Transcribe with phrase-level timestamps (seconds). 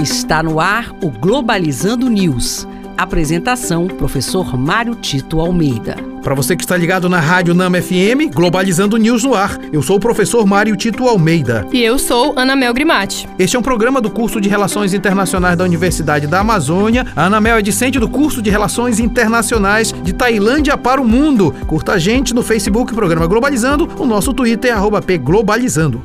[0.00, 2.68] Está no ar o Globalizando News.
[2.96, 5.96] Apresentação: Professor Mário Tito Almeida.
[6.22, 9.58] Para você que está ligado na Rádio Nama FM, Globalizando News no ar.
[9.72, 11.66] Eu sou o professor Mário Tito Almeida.
[11.72, 13.28] E eu sou Ana Mel Grimati.
[13.40, 17.04] Este é um programa do curso de Relações Internacionais da Universidade da Amazônia.
[17.16, 21.52] A Ana Mel é discente do curso de Relações Internacionais de Tailândia para o Mundo.
[21.66, 26.00] Curta a gente no Facebook, programa Globalizando, o nosso Twitter, arroba pglobalizando.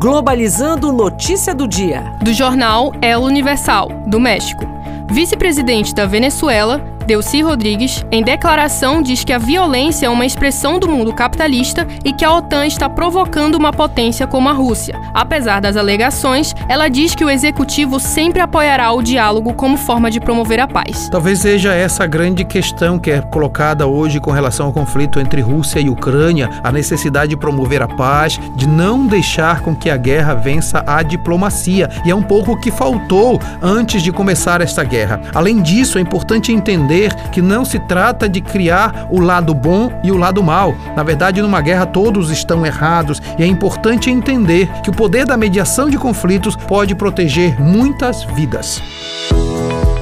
[0.00, 2.00] Globalizando Notícia do Dia.
[2.22, 4.64] Do jornal El Universal, do México.
[5.10, 10.88] Vice-presidente da Venezuela Delcy Rodrigues, em declaração, diz que a violência é uma expressão do
[10.88, 15.00] mundo capitalista e que a OTAN está provocando uma potência como a Rússia.
[15.12, 20.20] Apesar das alegações, ela diz que o executivo sempre apoiará o diálogo como forma de
[20.20, 21.08] promover a paz.
[21.10, 25.40] Talvez seja essa a grande questão que é colocada hoje com relação ao conflito entre
[25.40, 29.96] Rússia e Ucrânia, a necessidade de promover a paz, de não deixar com que a
[29.96, 31.90] guerra vença a diplomacia.
[32.04, 35.20] E é um pouco o que faltou antes de começar esta guerra.
[35.34, 39.90] Além disso, é importante entender entender que não se trata de criar o lado bom
[40.02, 40.74] e o lado mal.
[40.94, 45.36] Na verdade, numa guerra todos estão errados e é importante entender que o poder da
[45.36, 48.82] mediação de conflitos pode proteger muitas vidas.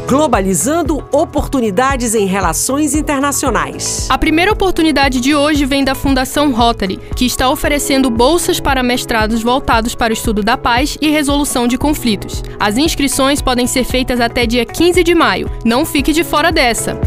[0.09, 4.07] Globalizando oportunidades em relações internacionais.
[4.09, 9.43] A primeira oportunidade de hoje vem da Fundação Rotary, que está oferecendo bolsas para mestrados
[9.43, 12.43] voltados para o estudo da paz e resolução de conflitos.
[12.59, 15.51] As inscrições podem ser feitas até dia 15 de maio.
[15.63, 16.99] Não fique de fora dessa.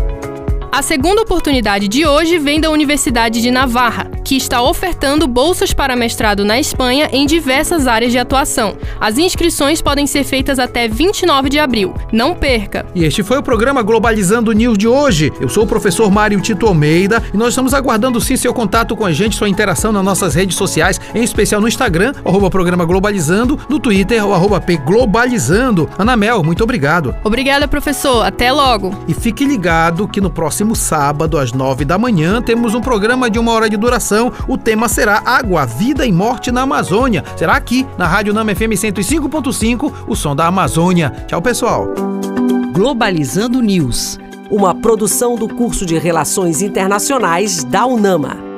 [0.71, 5.93] A segunda oportunidade de hoje vem da Universidade de Navarra, que está ofertando bolsas para
[5.93, 8.77] mestrado na Espanha em diversas áreas de atuação.
[8.97, 11.93] As inscrições podem ser feitas até 29 de abril.
[12.13, 12.85] Não perca!
[12.95, 15.33] E este foi o programa Globalizando News de hoje.
[15.41, 19.05] Eu sou o professor Mário Tito Almeida e nós estamos aguardando sim seu contato com
[19.05, 23.59] a gente, sua interação nas nossas redes sociais, em especial no Instagram, arroba programa Globalizando,
[23.67, 25.89] no Twitter, o arroba Globalizando.
[25.99, 27.13] Ana Mel, muito obrigado.
[27.25, 28.25] Obrigada, professor.
[28.25, 28.97] Até logo.
[29.09, 33.29] E fique ligado que no próximo próximo sábado, às nove da manhã, temos um programa
[33.29, 34.20] de uma hora de duração.
[34.47, 37.23] O tema será Água, Vida e Morte na Amazônia.
[37.37, 41.11] Será aqui, na Rádio Nama FM 105.5, o som da Amazônia.
[41.27, 41.87] Tchau, pessoal.
[42.73, 48.50] Globalizando News, uma produção do curso de Relações Internacionais da UNAMA.